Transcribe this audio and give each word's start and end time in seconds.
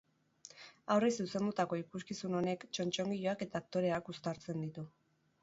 Haurrei 0.95 1.09
zuzendutako 1.23 1.77
ikuskizun 1.81 2.39
honek 2.39 2.65
txotxongiloak 2.79 3.45
eta 3.47 3.63
aktoreak 3.65 4.11
uztartzen 4.17 4.67
ditu. 4.67 4.89